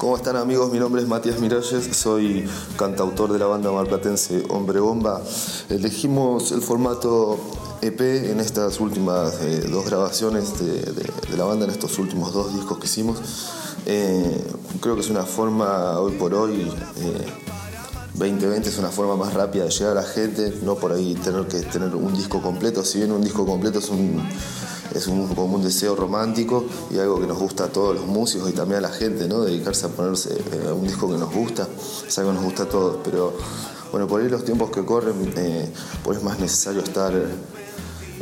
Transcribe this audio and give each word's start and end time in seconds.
¿Cómo 0.00 0.16
están 0.16 0.36
amigos? 0.36 0.72
Mi 0.72 0.78
nombre 0.78 1.02
es 1.02 1.06
Matías 1.06 1.40
Miralles, 1.40 1.94
soy 1.94 2.48
cantautor 2.78 3.30
de 3.30 3.38
la 3.38 3.44
banda 3.44 3.70
marplatense 3.70 4.46
Hombre 4.48 4.80
Bomba. 4.80 5.20
Elegimos 5.68 6.52
el 6.52 6.62
formato 6.62 7.38
EP 7.82 8.00
en 8.00 8.40
estas 8.40 8.80
últimas 8.80 9.34
eh, 9.42 9.66
dos 9.70 9.84
grabaciones 9.84 10.58
de, 10.58 11.36
la 11.36 11.44
banda, 11.44 11.66
en 11.66 11.70
estos 11.70 11.98
últimos 11.98 12.32
dos 12.32 12.54
discos 12.54 12.78
que 12.78 12.86
hicimos. 12.86 13.18
Eh, 13.84 14.42
creo 14.80 14.94
que 14.94 15.02
es 15.02 15.10
una 15.10 15.24
forma, 15.24 16.00
hoy 16.00 16.12
por 16.12 16.32
hoy, 16.32 16.72
2020 18.14 18.56
eh, 18.56 18.70
es 18.70 18.78
una 18.78 18.88
forma 18.88 19.16
más 19.16 19.34
rápida 19.34 19.64
de 19.64 19.70
llegar 19.70 19.98
a 19.98 20.00
la 20.00 20.06
gente, 20.06 20.60
no 20.62 20.76
por 20.76 20.92
ahí 20.92 21.14
tener 21.16 21.46
que 21.46 21.60
tener 21.60 21.94
un 21.94 22.14
disco 22.14 22.40
completo, 22.40 22.86
si 22.86 23.00
bien 23.00 23.12
un 23.12 23.20
disco 23.20 23.44
completo 23.44 23.80
es 23.80 23.90
un 23.90 24.26
es 24.94 25.06
un, 25.06 25.28
como 25.34 25.56
un 25.56 25.62
deseo 25.62 25.94
romántico 25.96 26.64
y 26.90 26.98
algo 26.98 27.20
que 27.20 27.26
nos 27.26 27.38
gusta 27.38 27.64
a 27.64 27.68
todos 27.68 27.94
los 27.94 28.06
músicos 28.06 28.50
y 28.50 28.52
también 28.52 28.78
a 28.78 28.88
la 28.88 28.94
gente, 28.94 29.28
¿no? 29.28 29.42
Dedicarse 29.42 29.86
a 29.86 29.88
ponerse 29.88 30.36
a 30.68 30.74
un 30.74 30.86
disco 30.86 31.10
que 31.10 31.18
nos 31.18 31.32
gusta, 31.32 31.68
es 32.06 32.18
algo 32.18 32.30
que 32.30 32.36
nos 32.36 32.44
gusta 32.44 32.62
a 32.64 32.68
todos, 32.68 32.98
pero 33.04 33.34
bueno, 33.92 34.06
por 34.06 34.20
ahí 34.20 34.28
los 34.28 34.44
tiempos 34.44 34.70
que 34.70 34.84
corren, 34.84 35.32
eh, 35.36 35.68
pues 36.04 36.18
es 36.18 36.24
más 36.24 36.38
necesario 36.38 36.80
estar, 36.80 37.12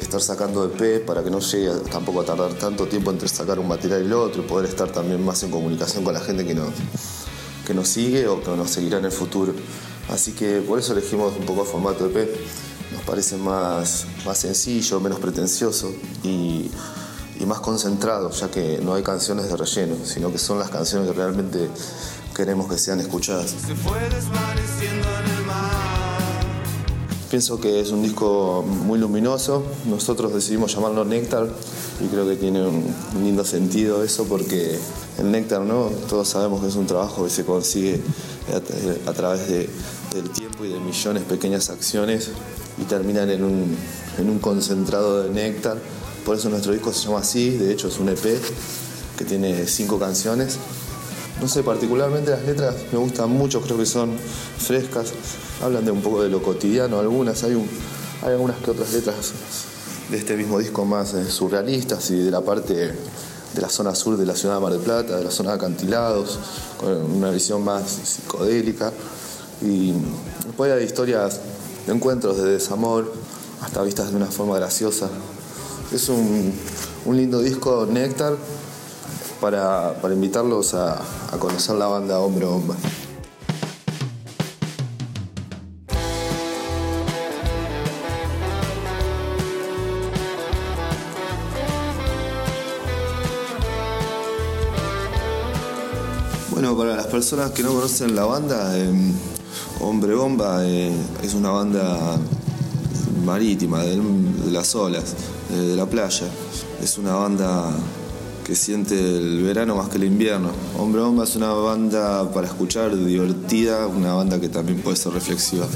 estar 0.00 0.20
sacando 0.20 0.64
EP 0.64 1.04
para 1.04 1.22
que 1.22 1.30
no 1.30 1.40
llegue 1.40 1.70
tampoco 1.90 2.22
a 2.22 2.24
tardar 2.24 2.54
tanto 2.54 2.86
tiempo 2.86 3.10
entre 3.10 3.28
sacar 3.28 3.58
un 3.58 3.68
material 3.68 4.02
y 4.02 4.06
el 4.06 4.12
otro 4.14 4.42
y 4.42 4.46
poder 4.46 4.68
estar 4.68 4.90
también 4.90 5.22
más 5.24 5.42
en 5.42 5.50
comunicación 5.50 6.04
con 6.04 6.14
la 6.14 6.20
gente 6.20 6.46
que 6.46 6.54
nos, 6.54 6.70
que 7.66 7.74
nos 7.74 7.88
sigue 7.88 8.26
o 8.28 8.42
que 8.42 8.50
nos 8.56 8.70
seguirá 8.70 8.98
en 8.98 9.04
el 9.04 9.12
futuro. 9.12 9.52
Así 10.08 10.32
que 10.32 10.62
por 10.62 10.78
eso 10.78 10.92
elegimos 10.94 11.36
un 11.38 11.44
poco 11.44 11.62
el 11.62 11.68
formato 11.68 12.06
EP 12.06 12.30
parece 13.08 13.38
más, 13.38 14.04
más 14.26 14.36
sencillo, 14.36 15.00
menos 15.00 15.18
pretencioso 15.18 15.90
y, 16.22 16.70
más 17.46 17.60
concentrado, 17.60 18.30
ya 18.30 18.50
que 18.50 18.78
no 18.82 18.92
hay 18.92 19.02
canciones 19.02 19.48
de 19.48 19.56
relleno, 19.56 19.94
sino 20.04 20.30
que 20.30 20.36
son 20.36 20.58
las 20.58 20.68
canciones 20.68 21.08
que 21.08 21.14
realmente 21.14 21.70
queremos 22.36 22.68
que 22.68 22.76
sean 22.76 23.00
escuchadas. 23.00 23.54
Pienso 27.30 27.58
que 27.58 27.80
es 27.80 27.90
un 27.90 28.02
disco 28.02 28.62
muy 28.66 28.98
luminoso, 28.98 29.62
nosotros 29.86 30.34
decidimos 30.34 30.74
llamarlo 30.74 31.06
Néctar 31.06 31.48
y 32.04 32.08
creo 32.08 32.28
que 32.28 32.36
tiene 32.36 32.66
un 32.66 32.94
lindo 33.22 33.44
sentido 33.44 34.04
eso 34.04 34.24
porque 34.24 34.78
el 35.18 35.30
néctar, 35.30 35.62
¿no? 35.62 35.90
Todos 36.10 36.28
sabemos 36.28 36.60
que 36.60 36.68
es 36.68 36.74
un 36.74 36.86
trabajo 36.86 37.24
que 37.24 37.30
se 37.30 37.46
consigue 37.46 38.00
a, 39.06 39.12
través 39.12 39.48
del 39.48 40.30
tiempo 40.34 40.66
y 40.66 40.68
de 40.68 40.80
millones 40.80 41.22
de 41.22 41.34
pequeñas 41.34 41.70
acciones 41.70 42.30
y 42.80 42.84
terminan 42.84 43.30
en 43.30 43.44
un, 43.44 43.76
en 44.18 44.30
un 44.30 44.38
concentrado 44.38 45.24
de 45.24 45.30
néctar. 45.30 45.78
Por 46.24 46.36
eso 46.36 46.48
nuestro 46.48 46.72
disco 46.72 46.92
se 46.92 47.06
llama 47.06 47.20
así, 47.20 47.50
de 47.50 47.72
hecho 47.72 47.88
es 47.88 47.98
un 47.98 48.08
EP 48.08 48.40
que 49.16 49.24
tiene 49.24 49.66
cinco 49.66 49.98
canciones. 49.98 50.58
No 51.40 51.48
sé, 51.48 51.62
particularmente 51.62 52.30
las 52.30 52.44
letras 52.44 52.74
me 52.92 52.98
gustan 52.98 53.30
mucho, 53.30 53.60
creo 53.60 53.78
que 53.78 53.86
son 53.86 54.10
frescas, 54.58 55.12
hablan 55.62 55.84
de 55.84 55.92
un 55.92 56.02
poco 56.02 56.22
de 56.22 56.28
lo 56.28 56.42
cotidiano, 56.42 56.98
algunas, 56.98 57.44
hay, 57.44 57.52
hay 58.22 58.32
algunas 58.32 58.56
que 58.58 58.72
otras 58.72 58.92
letras 58.92 59.32
de 60.10 60.18
este 60.18 60.36
mismo 60.36 60.58
disco 60.58 60.84
más 60.84 61.14
eh, 61.14 61.30
surrealistas 61.30 62.10
y 62.10 62.16
de 62.16 62.30
la 62.30 62.40
parte 62.40 62.74
de 62.74 63.60
la 63.60 63.68
zona 63.68 63.94
sur 63.94 64.16
de 64.16 64.26
la 64.26 64.34
ciudad 64.34 64.56
de 64.56 64.60
Mar 64.60 64.72
del 64.72 64.80
Plata, 64.80 65.16
de 65.16 65.24
la 65.24 65.30
zona 65.30 65.50
de 65.50 65.56
acantilados, 65.56 66.38
con 66.78 66.92
una 66.92 67.30
visión 67.30 67.64
más 67.64 67.90
psicodélica. 68.04 68.92
Y 69.62 69.92
después 70.46 70.72
hay 70.72 70.84
historias 70.84 71.40
encuentros 71.88 72.36
de 72.36 72.50
desamor 72.50 73.12
hasta 73.62 73.82
vistas 73.82 74.10
de 74.10 74.16
una 74.16 74.26
forma 74.26 74.56
graciosa. 74.56 75.08
Es 75.92 76.08
un, 76.08 76.52
lindo 77.06 77.40
disco 77.40 77.86
Néctar 77.90 78.36
para, 79.40 79.94
invitarlos 80.12 80.74
a, 80.74 81.02
conocer 81.38 81.76
la 81.76 81.86
banda 81.86 82.20
Hombre 82.20 82.46
Bomba. 82.46 82.76
Bueno, 96.50 96.76
para 96.76 96.96
las 96.96 97.06
personas 97.06 97.52
que 97.52 97.62
no 97.62 97.72
conocen 97.72 98.16
la 98.16 98.24
banda, 98.24 98.76
em, 98.76 99.14
Hombre 99.80 100.12
Bomba 100.16 100.66
eh, 100.66 100.92
es 101.22 101.34
una 101.34 101.50
banda 101.50 102.18
marítima, 103.24 103.84
de, 103.84 104.00
las 104.50 104.74
olas, 104.74 105.14
de, 105.50 105.76
la 105.76 105.86
playa. 105.86 106.26
Es 106.82 106.98
una 106.98 107.14
banda 107.14 107.70
que 108.44 108.56
siente 108.56 108.98
el 108.98 109.40
verano 109.44 109.76
más 109.76 109.88
que 109.88 109.98
el 109.98 110.04
invierno. 110.04 110.50
Hombre 110.76 111.00
Bomba 111.02 111.22
es 111.22 111.36
una 111.36 111.52
banda 111.52 112.28
para 112.32 112.48
escuchar, 112.48 112.96
divertida, 112.96 113.86
una 113.86 114.14
banda 114.14 114.40
que 114.40 114.48
también 114.48 114.80
puede 114.80 114.96
ser 114.96 115.12
reflexiva. 115.12 115.66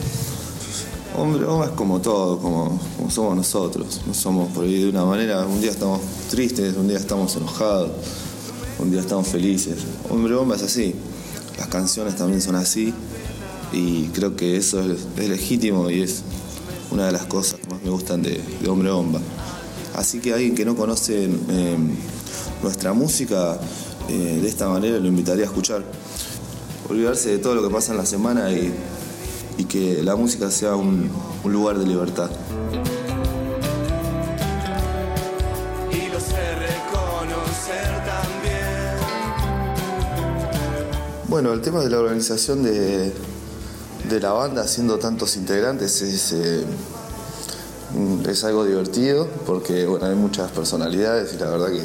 Hombre 1.17 1.45
Bomba 1.45 1.67
es 1.67 1.73
como 1.73 2.01
todo, 2.01 2.39
como, 2.41 2.81
como 2.97 3.09
somos 3.09 3.37
nosotros. 3.37 4.01
No 4.05 4.15
somos 4.15 4.51
por 4.51 4.65
ahí 4.65 4.83
de 4.83 4.89
una 4.89 5.05
manera, 5.05 5.47
un 5.47 5.61
día 5.61 5.71
estamos 5.71 6.01
tristes, 6.29 6.77
un 6.77 6.89
día 6.89 6.99
estamos 6.99 7.37
enojados, 7.37 7.93
un 8.81 8.91
día 8.91 9.01
estamos 9.01 9.29
felices. 9.29 9.77
Hombre 10.11 10.35
Bomba 10.35 10.57
es 10.57 10.63
así. 10.65 10.93
Las 11.57 11.69
canciones 11.69 12.17
también 12.17 12.43
son 12.43 12.57
así 12.57 12.93
y 13.73 14.09
creo 14.09 14.37
que 14.37 14.57
eso 14.57 14.81
es, 14.83 15.07
legítimo 15.17 15.91
y 15.91 16.03
es 16.03 16.23
una 16.91 17.07
de 17.07 17.13
las 17.13 17.25
cosas 17.25 17.61
que 17.61 17.69
más 17.69 17.83
me 17.83 17.91
gustan 17.91 18.23
de, 18.23 18.41
Hombre 18.69 18.91
Bomba. 18.91 19.21
Así 19.95 20.21
que 20.21 20.33
alguien 20.33 20.55
que 20.55 20.65
no 20.65 20.77
conoce 20.77 21.25
eh, 21.25 21.77
nuestra 22.63 22.93
música 22.93 23.59
eh, 24.09 24.41
de 24.43 24.49
esta 24.49 24.69
manera 24.69 24.99
lo 24.99 25.07
invitaría 25.07 25.45
a 25.45 25.47
escuchar. 25.47 25.83
Olvidarse 26.89 27.31
de 27.31 27.39
todo 27.39 27.55
lo 27.55 27.63
que 27.63 27.73
pasa 27.73 27.93
en 27.93 27.99
la 27.99 28.07
semana 28.07 28.53
y, 28.53 28.73
que 29.69 30.03
la 30.03 30.17
música 30.17 30.51
sea 30.51 30.75
un, 30.75 31.09
lugar 31.45 31.79
de 31.79 31.87
libertad. 31.87 32.31
Bueno, 41.29 41.55
el 41.55 41.63
tema 41.63 41.81
de 41.81 41.89
la 41.89 42.01
organización 42.01 42.63
de, 42.65 43.13
de 44.13 44.21
la 44.21 44.33
banda, 44.33 44.67
siendo 44.67 44.99
tantos 44.99 45.37
integrantes, 45.37 46.03
es, 46.03 46.33
eh, 46.33 46.65
es 48.29 48.45
algo 48.45 48.65
divertido 48.65 49.27
porque 49.47 49.87
bueno, 49.87 50.07
hay 50.07 50.15
muchas 50.15 50.51
personalidades 50.51 51.33
y 51.35 51.39
la 51.39 51.51
verdad 51.51 51.69
que 51.69 51.83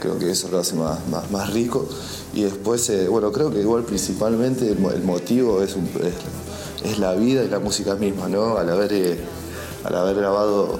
creo 0.00 0.18
que 0.18 0.30
eso 0.30 0.48
lo 0.48 0.58
hace 0.58 0.76
más, 0.76 0.98
más, 1.30 1.52
rico. 1.52 1.88
Y 2.32 2.42
después, 2.42 2.88
eh, 2.90 3.08
bueno, 3.08 3.32
creo 3.32 3.50
que 3.50 3.60
igual 3.60 3.82
principalmente 3.82 4.70
el, 4.70 4.78
motivo 5.02 5.62
es, 5.62 5.76
es, 6.84 6.98
la 6.98 7.14
vida 7.14 7.42
y 7.42 7.48
la 7.48 7.58
música 7.58 7.94
misma, 7.96 8.28
¿no? 8.28 8.56
Al 8.56 8.68
haber, 8.70 8.92
eh, 8.92 9.18
al 9.84 9.96
haber 9.96 10.16
grabado 10.16 10.78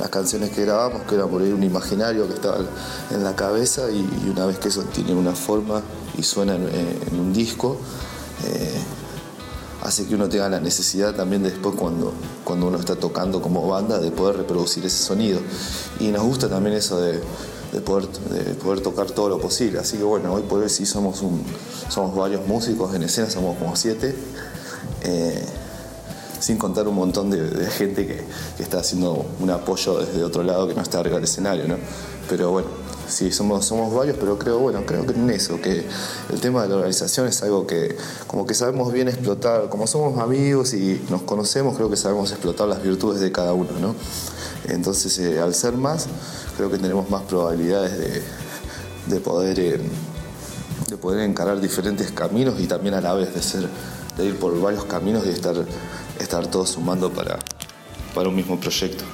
las 0.00 0.08
canciones 0.08 0.50
que 0.50 0.64
grabamos, 0.64 1.02
que 1.02 1.14
era 1.14 1.26
por 1.26 1.42
ahí 1.42 1.52
un 1.52 1.62
imaginario 1.62 2.26
que 2.26 2.34
estaba 2.34 2.58
en 3.10 3.22
la 3.22 3.36
cabeza 3.36 3.90
y, 3.90 4.28
una 4.28 4.46
vez 4.46 4.58
que 4.58 4.68
eso 4.68 4.82
tiene 4.84 5.14
una 5.14 5.34
forma 5.34 5.82
y 6.16 6.22
suena 6.22 6.54
en, 6.54 7.18
un 7.18 7.32
disco, 7.32 7.76
hace 9.82 10.06
que 10.06 10.14
uno 10.14 10.28
tenga 10.28 10.48
la 10.48 10.60
necesidad 10.60 11.14
también 11.14 11.42
después 11.42 11.74
cuando, 11.74 12.12
cuando 12.44 12.66
uno 12.68 12.78
está 12.78 12.94
tocando 12.96 13.42
como 13.42 13.66
banda 13.66 13.98
de 13.98 14.10
poder 14.12 14.36
reproducir 14.36 14.84
ese 14.86 15.02
sonido. 15.02 15.40
Y 15.98 16.08
nos 16.08 16.22
gusta 16.22 16.48
también 16.48 16.76
eso 16.76 17.00
de, 17.00 17.20
poder, 17.80 18.08
poder 18.62 18.80
tocar 18.80 19.10
todo 19.10 19.28
lo 19.28 19.40
posible. 19.40 19.80
Así 19.80 19.96
que 19.96 20.04
bueno, 20.04 20.32
hoy 20.32 20.42
por 20.42 20.62
hoy 20.62 20.68
sí 20.68 20.86
somos, 20.86 21.22
un, 21.22 21.42
somos 21.88 22.14
varios 22.14 22.46
músicos 22.46 22.94
en 22.94 23.02
escena, 23.02 23.28
somos 23.28 23.58
como 23.58 23.74
siete. 23.74 24.14
Eh, 25.02 25.44
sin 26.38 26.58
contar 26.58 26.88
un 26.88 26.96
montón 26.96 27.30
de, 27.30 27.66
gente 27.70 28.04
que, 28.04 28.24
que, 28.56 28.62
está 28.64 28.80
haciendo 28.80 29.24
un 29.38 29.50
apoyo 29.50 29.98
desde 29.98 30.24
otro 30.24 30.42
lado 30.42 30.66
que 30.66 30.74
no 30.74 30.82
está 30.82 30.98
arriba 30.98 31.16
del 31.16 31.24
escenario, 31.24 31.68
¿no? 31.68 31.76
Pero 32.28 32.50
bueno, 32.50 32.68
sí, 33.12 33.32
somos, 33.32 33.64
somos 33.64 33.94
varios, 33.94 34.16
pero 34.18 34.38
creo, 34.38 34.58
bueno, 34.58 34.84
creo 34.86 35.06
que 35.06 35.12
en 35.12 35.30
eso, 35.30 35.60
que 35.60 35.84
el 36.30 36.40
tema 36.40 36.62
de 36.62 36.68
la 36.68 36.76
organización 36.76 37.26
es 37.26 37.42
algo 37.42 37.66
que 37.66 37.96
como 38.26 38.46
que 38.46 38.54
sabemos 38.54 38.92
bien 38.92 39.08
explotar, 39.08 39.68
como 39.68 39.86
somos 39.86 40.18
amigos 40.18 40.74
y 40.74 41.00
nos 41.10 41.22
conocemos, 41.22 41.76
creo 41.76 41.90
que 41.90 41.96
sabemos 41.96 42.30
explotar 42.30 42.68
las 42.68 42.82
virtudes 42.82 43.20
de 43.20 43.30
cada 43.30 43.52
uno, 43.52 43.70
¿no? 43.80 43.94
Entonces, 44.68 45.18
eh, 45.18 45.40
al 45.40 45.54
ser 45.54 45.74
más, 45.74 46.06
creo 46.56 46.70
que 46.70 46.78
tenemos 46.78 47.10
más 47.10 47.22
probabilidades 47.22 48.22
de, 49.06 49.20
poder, 49.20 49.58
eh, 49.58 49.80
de 50.88 50.96
poder 50.96 51.28
encarar 51.28 51.60
diferentes 51.60 52.10
caminos 52.12 52.60
y 52.60 52.66
también 52.66 52.94
a 52.94 53.00
la 53.00 53.14
vez 53.14 53.34
de 53.34 53.42
ser 53.42 53.68
de 54.16 54.26
ir 54.26 54.38
por 54.38 54.58
varios 54.60 54.84
caminos 54.84 55.24
y 55.26 55.30
estar, 55.30 55.54
estar 56.20 56.46
todos 56.46 56.70
sumando 56.70 57.10
para, 57.10 57.38
para 58.14 58.28
un 58.28 58.36
mismo 58.36 58.58
proyecto. 58.60 59.04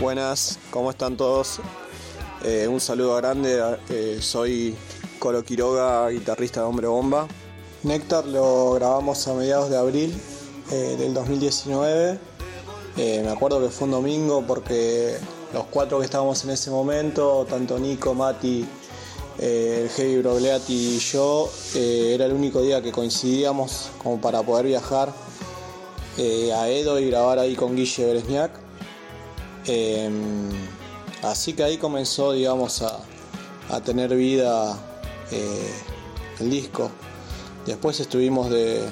Buenas, 0.00 0.58
¿cómo 0.70 0.90
están 0.90 1.16
todos? 1.16 1.60
Eh, 2.42 2.66
un 2.66 2.80
saludo 2.80 3.16
grande, 3.16 3.62
eh, 3.90 4.18
soy 4.22 4.74
Colo 5.18 5.44
Quiroga, 5.44 6.08
guitarrista 6.08 6.60
de 6.60 6.66
Hombre 6.66 6.86
Bomba. 6.86 7.28
Néctar 7.82 8.24
lo 8.24 8.72
grabamos 8.72 9.28
a 9.28 9.34
mediados 9.34 9.68
de 9.68 9.76
abril 9.76 10.14
eh, 10.70 10.96
del 10.98 11.12
2019 11.14 12.18
Eh, 12.96 13.22
me 13.22 13.30
acuerdo 13.30 13.60
que 13.60 13.68
fue 13.68 13.84
un 13.86 13.92
domingo 13.92 14.42
porque 14.46 15.16
los 15.52 15.64
cuatro 15.66 15.98
que 15.98 16.06
estábamos 16.06 16.42
en 16.44 16.50
ese 16.50 16.70
momento, 16.70 17.46
tanto 17.48 17.78
Nico, 17.78 18.14
Mati, 18.14 18.66
el 19.38 19.88
Heavy 19.90 20.22
y 20.68 20.98
yo, 20.98 21.50
era 21.74 22.24
el 22.24 22.32
único 22.32 22.62
día 22.62 22.82
que 22.82 22.90
coincidíamos 22.90 23.90
como 24.02 24.20
para 24.20 24.42
poder 24.42 24.66
viajar 24.66 25.12
a 26.18 26.68
Edo 26.68 26.98
y 26.98 27.10
grabar 27.10 27.38
ahí 27.38 27.54
con 27.54 27.76
Guille 27.76 28.06
Beresniak. 28.06 28.69
Em, 29.66 30.50
así 31.22 31.52
que 31.52 31.62
ahí 31.62 31.78
comenzó, 31.78 32.32
digamos, 32.32 32.82
a, 32.82 33.00
a 33.70 33.80
tener 33.80 34.14
vida 34.14 34.78
el 36.40 36.50
disco. 36.50 36.90
Después 37.66 38.00
estuvimos 38.00 38.50
de, 38.50 38.82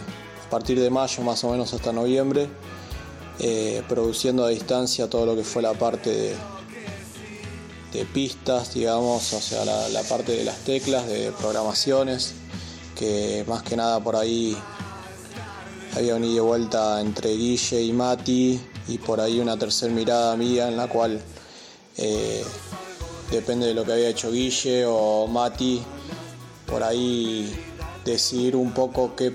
a 0.46 0.50
partir 0.50 0.78
de 0.78 0.90
mayo 0.90 1.22
más 1.22 1.42
o 1.44 1.50
menos 1.50 1.72
hasta 1.74 1.92
noviembre 1.92 2.48
eh, 3.40 3.82
produciendo 3.88 4.44
a 4.44 4.48
distancia 4.48 5.08
todo 5.08 5.24
lo 5.24 5.36
que 5.36 5.44
fue 5.44 5.62
la 5.62 5.74
parte 5.74 6.10
de, 6.10 6.36
pistas, 8.12 8.74
digamos, 8.74 9.32
o 9.32 9.40
sea, 9.40 9.64
la, 9.64 10.02
parte 10.02 10.32
de 10.32 10.44
las 10.44 10.58
teclas, 10.58 11.06
de 11.08 11.32
programaciones, 11.32 12.32
que 12.96 13.44
más 13.48 13.64
que 13.64 13.76
nada 13.76 13.98
por 13.98 14.14
ahí 14.14 14.56
había 15.96 16.14
un 16.14 16.24
ida 16.24 16.36
y 16.36 16.38
vuelta 16.38 17.00
entre 17.00 17.30
Guille 17.34 17.82
y 17.82 17.92
Mati 17.92 18.60
y 18.88 18.98
por 18.98 19.20
ahí 19.20 19.38
una 19.38 19.56
tercera 19.58 19.92
mirada 19.92 20.36
mía 20.36 20.68
en 20.68 20.76
la 20.76 20.88
cual 20.88 21.20
eh, 21.96 22.44
depende 23.30 23.66
de 23.66 23.74
lo 23.74 23.84
que 23.84 23.92
había 23.92 24.08
hecho 24.08 24.30
Guille 24.32 24.84
o 24.86 25.26
Mati, 25.26 25.82
por 26.66 26.82
ahí 26.82 27.54
decidir 28.04 28.56
un 28.56 28.72
poco 28.72 29.14
qué, 29.14 29.34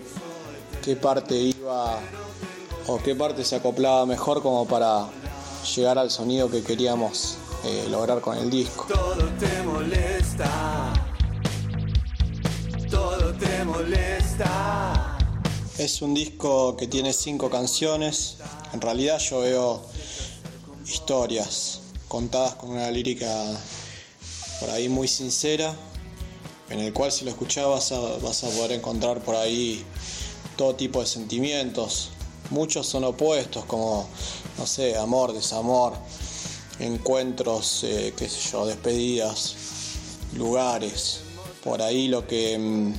qué 0.83 0.95
parte 0.95 1.35
iba 1.35 1.99
o 2.87 2.97
qué 2.97 3.15
parte 3.15 3.43
se 3.43 3.55
acoplaba 3.55 4.05
mejor 4.05 4.41
como 4.41 4.67
para 4.67 5.07
llegar 5.75 5.97
al 5.97 6.11
sonido 6.11 6.49
que 6.49 6.63
queríamos 6.63 7.37
eh, 7.63 7.87
lograr 7.89 8.19
con 8.19 8.37
el 8.37 8.49
disco. 8.49 8.85
Todo 8.89 9.29
te 9.39 9.63
molesta. 9.63 10.93
Todo 12.89 13.33
te 13.33 13.63
molesta. 13.63 14.82
Es 15.79 16.03
un 16.03 16.13
disco 16.13 16.77
que 16.77 16.85
tiene 16.85 17.13
cinco 17.13 17.49
canciones. 17.49 18.37
En 18.73 18.81
realidad 18.81 19.17
yo 19.17 19.39
veo 19.39 19.81
historias 20.85 21.79
contadas 22.07 22.53
con 22.53 22.69
una 22.69 22.91
lírica 22.91 23.27
por 24.59 24.69
ahí 24.69 24.87
muy 24.87 25.07
sincera, 25.07 25.73
en 26.69 26.79
el 26.79 26.93
cual 26.93 27.11
si 27.11 27.25
lo 27.25 27.31
escuchabas 27.31 27.91
vas 28.21 28.43
a 28.43 28.49
poder 28.49 28.73
encontrar 28.73 29.23
por 29.23 29.35
ahí 29.35 29.83
todo 30.57 30.75
tipo 30.75 30.99
de 31.01 31.07
sentimientos, 31.07 32.11
muchos 32.51 32.85
son 32.85 33.03
opuestos, 33.03 33.65
como, 33.65 34.07
no 34.59 34.67
sé, 34.67 34.95
amor, 34.95 35.33
desamor, 35.33 35.93
encuentros, 36.77 37.83
eh, 37.83 38.13
qué 38.15 38.29
sé 38.29 38.51
yo, 38.51 38.67
despedidas, 38.67 39.55
lugares. 40.35 41.21
Por 41.63 41.81
ahí 41.81 42.09
lo 42.09 42.27
que 42.27 42.59
mm, 42.59 42.93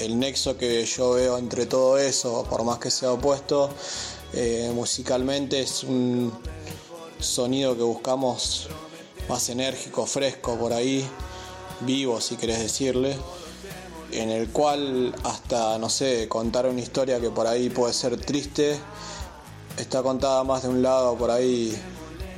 el 0.00 0.18
nexo 0.18 0.56
que 0.56 0.84
yo 0.84 1.12
veo 1.12 1.38
entre 1.38 1.66
todo 1.66 1.98
eso, 1.98 2.44
por 2.48 2.64
más 2.64 2.78
que 2.78 2.90
sea 2.90 3.12
opuesto, 3.12 3.70
eh, 4.32 4.70
musicalmente 4.74 5.60
es 5.60 5.82
un 5.84 6.32
sonido 7.18 7.76
que 7.76 7.82
buscamos 7.82 8.68
más 9.28 9.48
enérgico, 9.48 10.06
fresco 10.06 10.56
por 10.56 10.72
ahí, 10.72 11.06
vivo 11.80 12.20
si 12.20 12.36
querés 12.36 12.58
decirle 12.60 13.16
en 14.12 14.30
el 14.30 14.48
cual 14.50 15.14
hasta, 15.24 15.78
no 15.78 15.88
sé, 15.88 16.28
contar 16.28 16.66
una 16.66 16.80
historia 16.80 17.20
que 17.20 17.30
por 17.30 17.46
ahí 17.46 17.68
puede 17.68 17.92
ser 17.92 18.18
triste, 18.18 18.78
está 19.76 20.02
contada 20.02 20.44
más 20.44 20.62
de 20.62 20.68
un 20.68 20.82
lado 20.82 21.16
por 21.16 21.30
ahí 21.30 21.76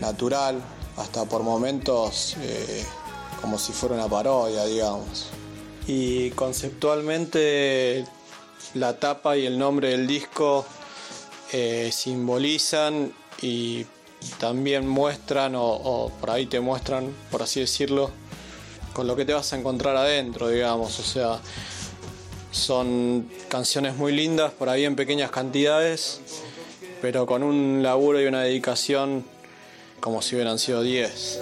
natural, 0.00 0.60
hasta 0.96 1.24
por 1.24 1.42
momentos 1.42 2.36
eh, 2.40 2.84
como 3.40 3.58
si 3.58 3.72
fuera 3.72 3.94
una 3.94 4.08
parodia, 4.08 4.64
digamos. 4.64 5.26
Y 5.92 6.30
conceptualmente 6.30 8.04
la 8.74 9.00
tapa 9.00 9.36
y 9.36 9.44
el 9.44 9.58
nombre 9.58 9.88
del 9.88 10.06
disco 10.06 10.64
eh, 11.52 11.90
simbolizan 11.92 13.12
y 13.42 13.84
también 14.38 14.86
muestran 14.86 15.54
o 15.56 16.12
por 16.20 16.30
ahí 16.30 16.46
te 16.46 16.60
muestran, 16.60 17.12
por 17.32 17.42
así 17.42 17.58
decirlo, 17.58 18.12
con 18.92 19.08
lo 19.08 19.16
que 19.16 19.24
te 19.24 19.32
vas 19.32 19.52
a 19.52 19.58
encontrar 19.58 19.96
adentro, 19.96 20.46
digamos. 20.46 21.00
O 21.00 21.02
sea, 21.02 21.40
son 22.52 23.28
canciones 23.48 23.96
muy 23.96 24.12
lindas, 24.12 24.52
por 24.52 24.68
ahí 24.68 24.84
en 24.84 24.94
pequeñas 24.94 25.32
cantidades, 25.32 26.20
pero 27.02 27.26
con 27.26 27.42
un 27.42 27.82
laburo 27.82 28.22
y 28.22 28.26
una 28.26 28.42
dedicación 28.42 29.24
como 29.98 30.22
si 30.22 30.36
hubieran 30.36 30.60
sido 30.60 30.82
10. 30.82 31.40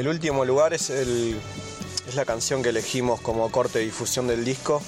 El 0.00 0.08
último 0.08 0.46
lugar 0.46 0.72
es, 0.72 0.90
la 2.14 2.24
canción 2.24 2.62
que 2.62 2.70
elegimos 2.70 3.20
como 3.20 3.52
corte 3.52 3.80
de 3.80 3.84
difusión 3.84 4.26
del 4.26 4.46
disco. 4.46 4.80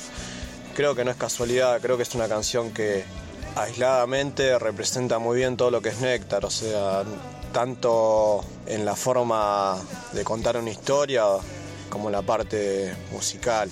Creo 0.74 0.94
que 0.94 1.04
no 1.04 1.10
es 1.10 1.18
casualidad, 1.18 1.82
creo 1.82 1.98
que 1.98 2.04
es 2.04 2.14
una 2.14 2.28
canción 2.28 2.70
que 2.70 3.04
aisladamente 3.54 4.58
representa 4.58 5.18
muy 5.18 5.36
bien 5.36 5.58
todo 5.58 5.70
lo 5.70 5.82
que 5.82 5.90
es 5.90 6.00
Néctar, 6.00 6.46
o 6.46 6.50
sea, 6.50 7.02
tanto 7.52 8.42
en 8.64 8.86
la 8.86 8.96
forma 8.96 9.76
de 10.14 10.24
contar 10.24 10.56
una 10.56 10.70
historia 10.70 11.24
como 11.90 12.08
en 12.08 12.12
la 12.12 12.22
parte 12.22 12.96
musical. 13.10 13.70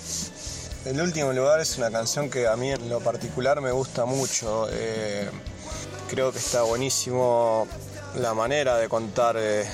El 0.85 1.01
último 1.01 1.33
lugar 1.33 1.59
es 1.59 1.75
una 1.79 1.89
canción 1.89 2.29
que 2.29 2.45
a 2.45 2.55
mí 2.55 2.69
en 2.69 2.87
lo 2.87 2.99
particular 2.99 3.61
me 3.61 3.71
gusta 3.71 4.05
mucho. 4.05 4.67
Eh, 4.71 5.27
creo 6.07 6.31
que 6.31 6.37
está 6.37 6.61
buenísimo 6.61 7.67
la 8.17 8.35
manera 8.35 8.77
de 8.77 8.87
contar 8.87 9.37
eh, 9.39 9.65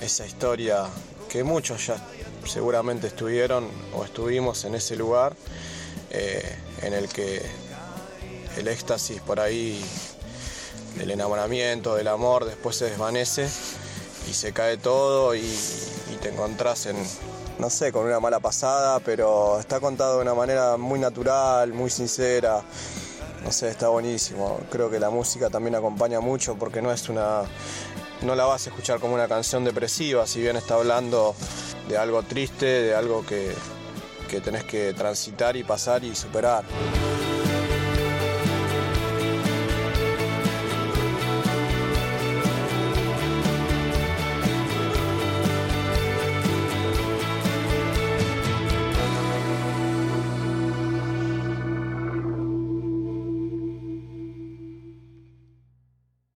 esa 0.00 0.26
historia 0.26 0.84
que 1.28 1.44
muchos 1.44 1.86
ya 1.86 1.96
seguramente 2.44 3.08
estuvieron 3.08 3.68
o 3.94 4.04
estuvimos 4.04 4.64
en 4.64 4.74
ese 4.74 4.96
lugar 4.96 5.34
eh, 6.10 6.56
en 6.82 6.92
el 6.92 7.08
que 7.08 7.42
el 8.56 8.68
éxtasis 8.68 9.20
por 9.20 9.40
ahí 9.40 9.84
del 10.96 11.10
enamoramiento, 11.10 11.94
del 11.94 12.08
amor, 12.08 12.44
después 12.44 12.76
se 12.76 12.86
desvanece 12.86 13.48
y 14.28 14.32
se 14.32 14.52
cae 14.52 14.76
todo 14.78 15.34
y, 15.34 15.40
y 15.40 16.16
te 16.22 16.30
encontrás 16.30 16.86
en, 16.86 16.96
no 17.58 17.70
sé, 17.70 17.92
con 17.92 18.06
una 18.06 18.20
mala 18.20 18.40
pasada, 18.40 19.00
pero 19.00 19.60
está 19.60 19.80
contado 19.80 20.16
de 20.16 20.22
una 20.22 20.34
manera 20.34 20.76
muy 20.76 20.98
natural, 20.98 21.72
muy 21.72 21.90
sincera. 21.90 22.62
No 23.44 23.52
sé, 23.52 23.68
está 23.68 23.88
buenísimo. 23.88 24.58
Creo 24.70 24.90
que 24.90 24.98
la 24.98 25.10
música 25.10 25.50
también 25.50 25.76
acompaña 25.76 26.20
mucho 26.20 26.56
porque 26.56 26.82
no 26.82 26.90
es 26.90 27.08
una 27.08 27.42
no 28.26 28.34
la 28.34 28.44
vas 28.44 28.66
a 28.66 28.70
escuchar 28.70 28.98
como 28.98 29.14
una 29.14 29.28
canción 29.28 29.64
depresiva, 29.64 30.26
si 30.26 30.40
bien 30.40 30.56
está 30.56 30.74
hablando 30.74 31.34
de 31.88 31.96
algo 31.96 32.22
triste, 32.24 32.66
de 32.66 32.94
algo 32.94 33.24
que, 33.24 33.52
que 34.28 34.40
tenés 34.40 34.64
que 34.64 34.92
transitar 34.92 35.56
y 35.56 35.64
pasar 35.64 36.04
y 36.04 36.14
superar. 36.14 36.64